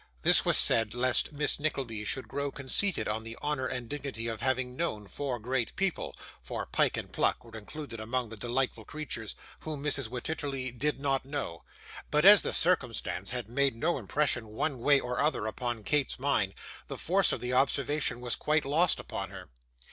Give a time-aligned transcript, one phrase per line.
[0.23, 4.41] This was said lest Miss Nickleby should grow conceited on the honour and dignity of
[4.41, 9.35] having known four great people (for Pyke and Pluck were included among the delightful creatures),
[9.59, 10.09] whom Mrs.
[10.09, 11.63] Wititterly did not know.
[12.09, 16.55] But as the circumstance had made no impression one way or other upon Kate's mind,
[16.87, 19.49] the force of the observation was quite lost upon her.